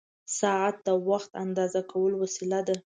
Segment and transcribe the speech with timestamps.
[0.39, 2.75] ساعت د وخت اندازه کولو وسیله ده.